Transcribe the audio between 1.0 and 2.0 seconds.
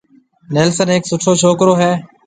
سُٺو ڇوڪرو ھيََََ